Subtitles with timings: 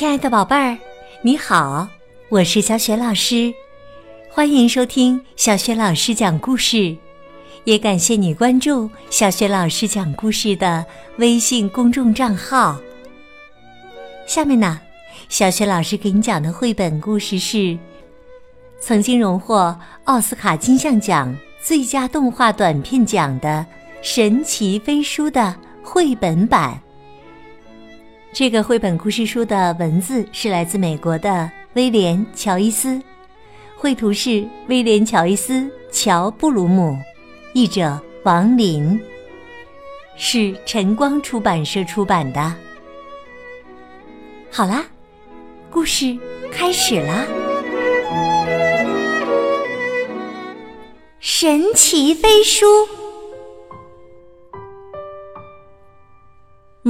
[0.00, 0.78] 亲爱的宝贝儿，
[1.20, 1.86] 你好，
[2.30, 3.52] 我是小雪老师，
[4.30, 6.96] 欢迎收听小雪老师讲故事，
[7.64, 10.82] 也感谢你关注小雪老师讲故事的
[11.18, 12.80] 微信公众账号。
[14.26, 14.80] 下面呢，
[15.28, 17.78] 小雪老师给你讲的绘本故事是
[18.80, 23.66] 曾经荣获奥斯卡金像奖最佳动画短片奖的
[24.00, 26.80] 《神奇飞书》的绘本版。
[28.32, 33.00] 这个绘本故事书的文字是来自美国的威廉·乔伊斯，
[33.76, 36.96] 绘图是威廉·乔伊斯、乔·布鲁姆，
[37.54, 38.98] 译者王林，
[40.16, 42.54] 是晨光出版社出版的。
[44.48, 44.86] 好啦，
[45.68, 46.16] 故事
[46.52, 47.26] 开始啦！
[51.18, 52.64] 神奇飞书。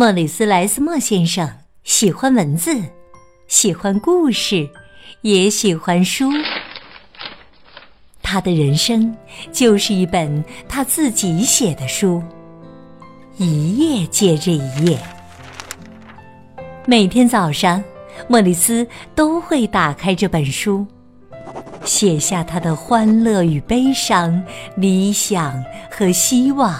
[0.00, 1.46] 莫里斯·莱斯莫先生
[1.84, 2.74] 喜欢文字，
[3.48, 4.66] 喜欢故事，
[5.20, 6.30] 也喜欢书。
[8.22, 9.14] 他的人生
[9.52, 12.22] 就是一本他自己写的书，
[13.36, 14.98] 一页接着一页。
[16.86, 17.84] 每天早上，
[18.26, 20.86] 莫里斯都会打开这本书，
[21.84, 24.42] 写下他的欢乐与悲伤、
[24.76, 26.74] 理想和希望。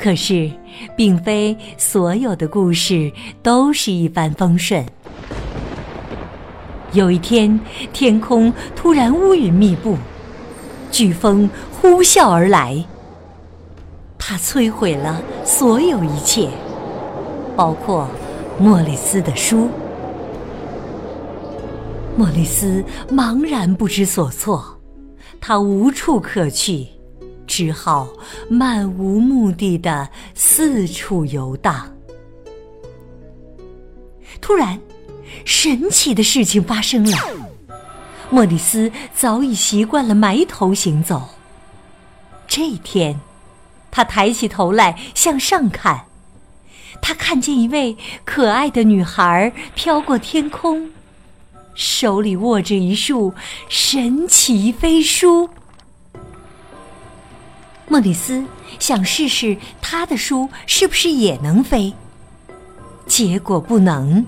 [0.00, 0.50] 可是，
[0.96, 3.12] 并非所有的故事
[3.42, 4.82] 都是一帆风顺。
[6.92, 7.60] 有一天，
[7.92, 9.98] 天空突然乌云密布，
[10.90, 12.82] 飓风呼啸而来，
[14.18, 16.48] 它摧毁了所有一切，
[17.54, 18.08] 包括
[18.58, 19.68] 莫里斯的书。
[22.16, 24.64] 莫里斯茫然不知所措，
[25.38, 26.86] 他无处可去。
[27.50, 28.08] 只好
[28.48, 31.92] 漫无目的的四处游荡。
[34.40, 34.80] 突然，
[35.44, 37.18] 神奇的事情发生了。
[38.30, 41.28] 莫里斯早已习惯了埋头行走。
[42.46, 43.20] 这一天，
[43.90, 46.06] 他抬起头来向上看，
[47.02, 50.92] 他看见一位可爱的女孩飘过天空，
[51.74, 53.34] 手里握着一束
[53.68, 55.50] 神奇飞书。
[57.90, 58.44] 莫里斯
[58.78, 61.92] 想试试他的书是不是也能飞，
[63.04, 64.24] 结果不能，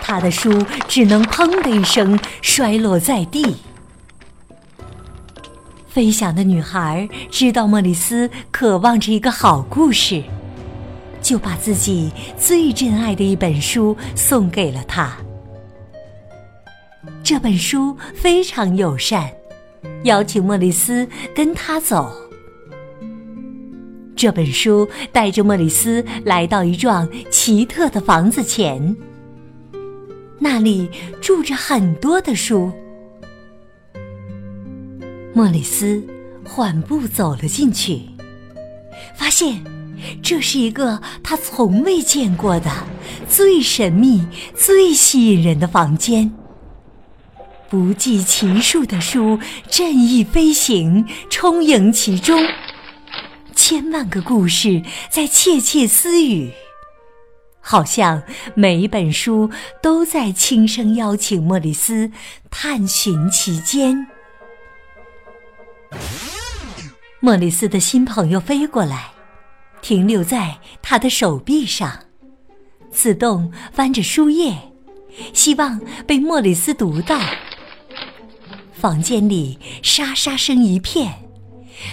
[0.00, 3.56] 他的书只能“砰”的一声摔落在地。
[5.88, 10.22] 飞翔的女孩知道莫里斯渴望着一个好故事，
[11.20, 15.16] 就把自己最珍爱的一本书送给了他。
[17.24, 19.28] 这本书非常友善，
[20.04, 22.29] 邀请莫里斯跟他走。
[24.20, 28.94] 这本书带着莫里斯来到一幢奇特的房子前，
[30.38, 30.90] 那里
[31.22, 32.70] 住着很多的书。
[35.32, 36.04] 莫里斯
[36.46, 38.02] 缓步走了进去，
[39.16, 39.64] 发现
[40.22, 42.70] 这是一个他从未见过的
[43.26, 46.30] 最神秘、最吸引人的房间。
[47.70, 49.38] 不计其数的书
[49.72, 52.38] 任意飞行，充盈其中。
[53.70, 56.50] 千万个故事在窃窃私语，
[57.60, 58.20] 好像
[58.56, 59.48] 每一本书
[59.80, 62.10] 都在轻声邀请莫里斯
[62.50, 64.08] 探寻其间。
[67.20, 69.12] 莫里斯的新朋友飞过来，
[69.80, 72.06] 停留在他的手臂上，
[72.90, 74.72] 自动翻着书页，
[75.32, 77.20] 希望被莫里斯读到。
[78.72, 81.29] 房间里沙沙声一片。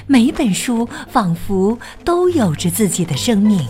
[0.06, 3.66] 每本书仿佛都有着自己的生命。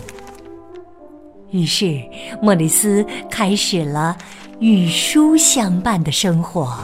[1.50, 2.00] 于是，
[2.42, 4.16] 莫里斯开始了
[4.60, 6.76] 与书相伴的生活。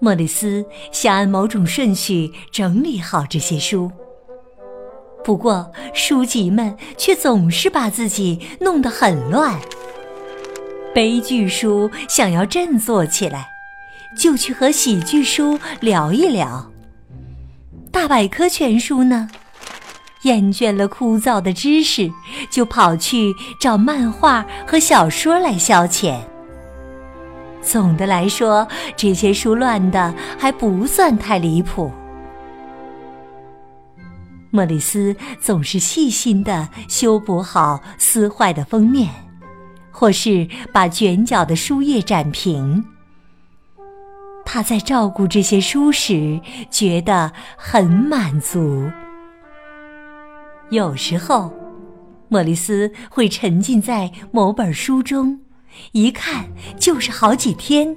[0.00, 3.90] 莫里斯想按某种顺序整理好这些书，
[5.22, 9.58] 不过书籍们却总是把自己弄得很乱。
[10.92, 13.53] 悲剧书想要振作起来。
[14.16, 16.70] 就去和喜剧书聊一聊。
[17.90, 19.28] 大百科全书呢，
[20.22, 22.10] 厌倦了枯燥的知识，
[22.50, 26.18] 就跑去找漫画和小说来消遣。
[27.62, 28.66] 总的来说，
[28.96, 31.90] 这些书乱的还不算太离谱。
[34.50, 39.08] 莫里斯总是细心的修补好撕坏的封面，
[39.90, 42.84] 或是把卷角的书页展平。
[44.44, 48.90] 他在照顾这些书时觉得很满足。
[50.70, 51.52] 有时候，
[52.28, 55.40] 莫里斯会沉浸在某本书中，
[55.92, 56.46] 一看
[56.78, 57.96] 就是好几天。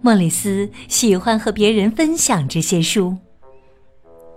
[0.00, 3.18] 莫里斯喜欢和别人分享这些书。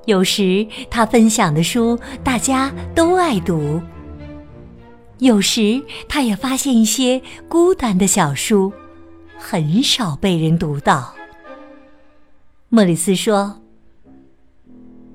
[0.05, 3.81] 有时他分享的书大家都爱读，
[5.19, 8.73] 有时他也发现一些孤单的小书，
[9.37, 11.13] 很少被人读到。
[12.69, 13.61] 莫里斯说：“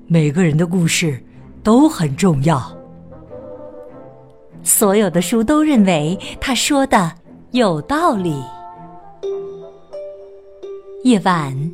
[0.07, 1.21] 每个人的故事
[1.63, 2.75] 都很重要。”
[4.63, 7.13] 所有的书都认为他说的
[7.51, 8.43] 有道理。
[11.03, 11.71] 夜晚，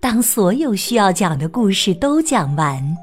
[0.00, 2.96] 当所有需要讲的故事都讲完，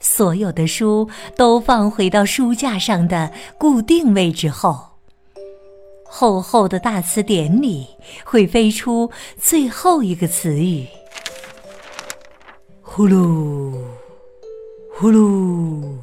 [0.00, 4.85] 所有的书都放回到书架上的固定位置后，
[6.08, 7.86] 厚厚的大词典里
[8.24, 10.86] 会飞出最后一个词语：
[12.82, 13.72] 呼噜，
[14.94, 15.96] 呼噜，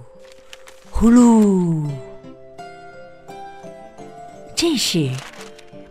[0.90, 1.90] 呼噜。
[4.56, 5.10] 这时。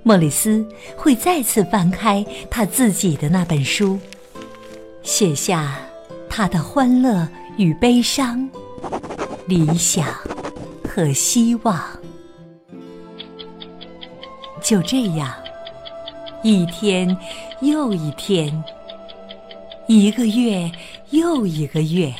[0.05, 0.67] 莫里斯
[0.97, 4.00] 会再次翻开他自己的那本书，
[5.05, 5.79] 写下
[6.29, 8.50] 他的欢乐与悲伤、
[9.47, 10.05] 理想
[10.88, 11.81] 和希望。
[14.62, 15.35] 就这样，
[16.43, 17.17] 一天
[17.61, 18.62] 又一天，
[19.87, 20.70] 一个月
[21.11, 22.14] 又一个月，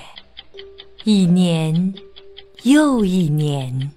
[1.05, 1.95] 一年
[2.65, 3.91] 又一年。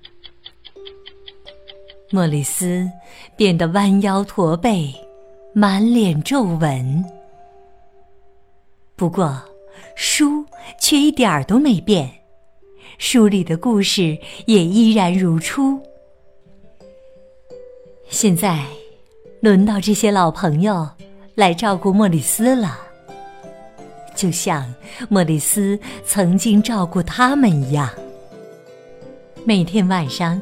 [2.12, 2.90] 莫里斯
[3.36, 4.94] 变得弯腰驼背，
[5.54, 7.04] 满脸皱纹。
[8.96, 9.42] 不过，
[9.96, 10.46] 书
[10.80, 12.10] 却一点儿都没变，
[13.00, 15.82] 书里的故事也依然如初。
[18.10, 18.64] 现在，
[19.42, 20.88] 轮到这些老朋友
[21.36, 22.78] 来照顾莫里斯了，
[24.16, 24.74] 就像
[25.10, 27.90] 莫里斯曾经照顾他们一样。
[29.44, 30.42] 每天晚上。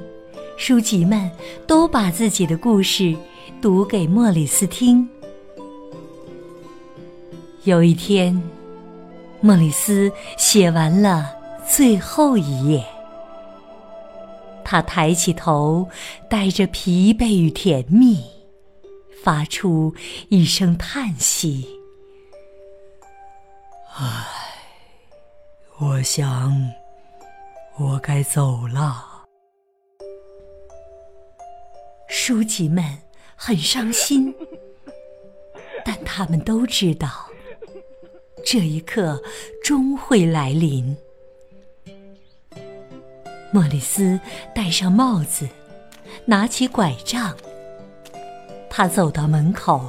[0.56, 1.30] 书籍们
[1.65, 3.13] 都把自己的故事
[3.60, 5.10] 读给莫里斯听。
[7.63, 8.39] 有一天，
[9.42, 11.27] 莫里斯写完了
[11.68, 12.86] 最后一页，
[14.63, 15.89] 他抬起头，
[16.30, 18.24] 带着疲惫与甜蜜，
[19.24, 19.94] 发出
[20.30, 21.68] 一声叹息
[23.95, 24.25] ：“唉，
[25.80, 26.71] 我想，
[27.77, 29.10] 我该走了。”
[32.07, 32.83] 书籍们
[33.36, 34.33] 很伤心，
[35.83, 37.10] 但他们都知道，
[38.45, 39.21] 这一刻
[39.63, 40.95] 终会来临。
[43.54, 44.20] 莫里斯
[44.56, 45.48] 戴上帽子，
[46.26, 47.38] 拿起拐杖，
[48.68, 49.86] 他走到门口，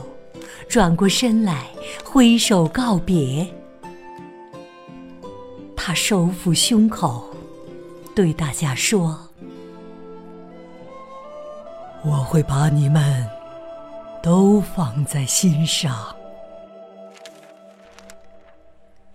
[0.69, 1.64] 转过身来，
[2.05, 3.50] 挥手告别。
[5.75, 7.26] 他收腹胸口，
[8.14, 9.19] 对大家说。
[12.05, 13.26] 我会把你们
[14.22, 16.14] 都放在心上。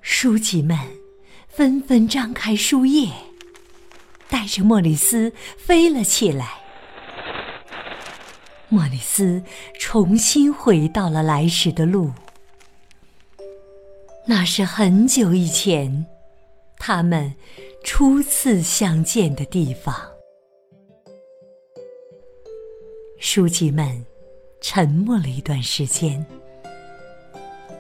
[0.02, 0.76] 书籍们
[1.48, 3.12] 纷纷张开书页，
[4.30, 6.60] 带着莫里斯飞了起来。
[8.70, 9.42] 莫里斯
[9.80, 12.12] 重新回到了来时的路，
[14.28, 16.06] 那是很久以前
[16.78, 17.34] 他们
[17.84, 19.96] 初次相见的地方。
[23.20, 24.06] 书籍们
[24.62, 26.24] 沉默了一段时间。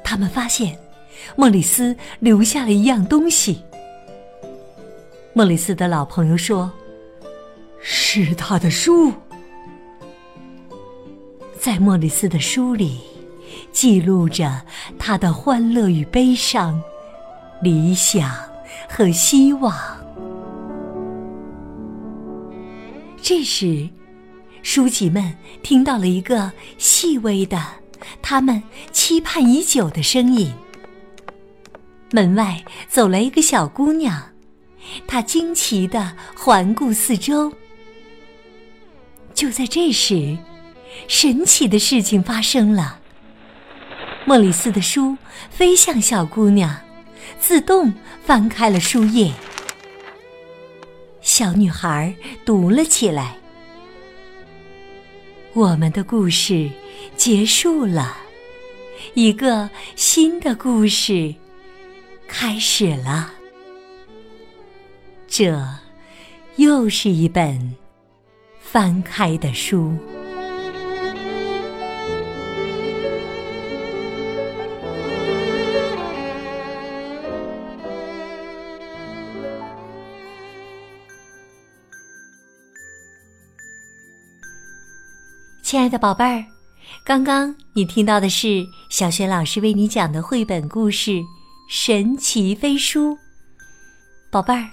[0.03, 0.77] 他们发现，
[1.35, 3.61] 莫里斯留下了一样东西。
[5.39, 6.69] 莫里斯的老朋友说
[7.79, 9.13] ：“是他的书。”
[11.57, 12.99] 在莫里斯的书里，
[13.71, 14.61] 记录着
[14.99, 16.83] 他的欢乐与悲伤、
[17.61, 18.29] 理想
[18.89, 19.73] 和希望。
[23.21, 23.87] 这时。
[24.61, 27.65] 书籍们听到了一个细微的、
[28.21, 30.53] 他们期盼已久的声音。
[32.11, 34.28] 门外走来一个小姑娘，
[35.07, 37.53] 他惊奇地环顾四周。
[39.33, 40.37] 就在这时，
[41.07, 42.99] 神奇的事情发生了。
[44.25, 45.17] 莫里斯的书
[45.49, 46.75] 飞向小姑娘，
[47.39, 47.93] 自动
[48.23, 49.31] 翻开了书页。
[51.21, 53.37] 小女孩读了起来。
[55.53, 56.69] 我们的故事
[57.15, 58.17] 结束了，
[59.13, 61.33] 一个新的故事
[62.27, 63.33] 开始了。
[65.41, 65.57] 这
[66.57, 67.73] 又是一本
[68.59, 69.95] 翻开的书。
[85.63, 86.43] 亲爱的宝贝儿，
[87.05, 91.11] 刚刚你听到的是小雪老师为你讲的绘本故事
[91.69, 93.13] 《神奇飞书》。
[94.29, 94.69] 宝贝儿，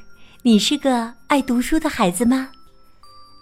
[0.47, 2.51] 你是个爱读书的孩子吗？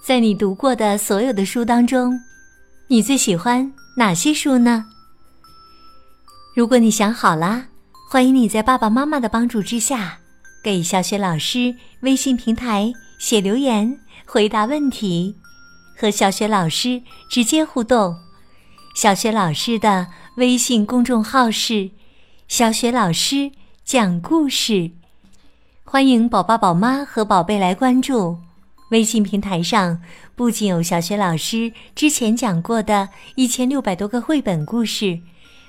[0.02, 2.18] 在你读过的所有的书当中，
[2.88, 4.86] 你最喜欢哪些书呢？
[6.56, 7.66] 如果你想好啦，
[8.10, 10.20] 欢迎你在爸爸妈妈的帮助之下，
[10.62, 15.36] 给小雪老师微信平台写留言，回答问题。
[15.94, 18.16] 和小雪老师直接互动，
[18.96, 20.06] 小雪老师的
[20.38, 21.90] 微信公众号是
[22.48, 23.52] “小雪老师
[23.84, 24.92] 讲故事”，
[25.86, 28.36] 欢迎宝宝、宝妈和宝贝来关注。
[28.90, 30.00] 微信平台上
[30.34, 35.20] 不仅有小学老师之前讲过的一千六百多个绘本故事，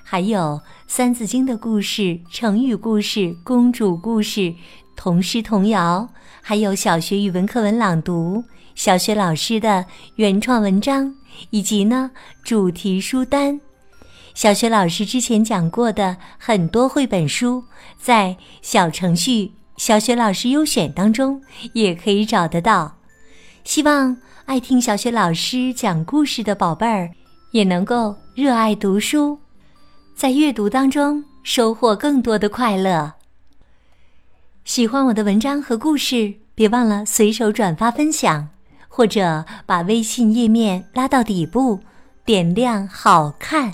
[0.04, 0.40] 还有
[0.88, 4.56] 《三字经》的故事、成语故事、公主故事、
[4.96, 6.10] 童诗童谣，
[6.42, 8.44] 还有小学语文课文朗读。
[8.74, 11.14] 小学老师的原创文章，
[11.52, 12.10] 以及呢
[12.42, 13.60] 主题书单，
[14.34, 17.64] 小学老师之前讲过的很多绘本书，
[17.98, 21.42] 在小程序“小雪老师优选”当中
[21.74, 22.98] 也可以找得到。
[23.64, 27.12] 希望爱听小雪老师讲故事的宝贝儿，
[27.52, 29.40] 也能够热爱读书，
[30.16, 33.14] 在阅读当中收获更多的快乐。
[34.64, 38.50] 喜欢我的文章和故事，别忘了随手转发分享。
[38.88, 41.82] 或者把微信页面拉到底部，
[42.24, 43.74] 点亮“好看”。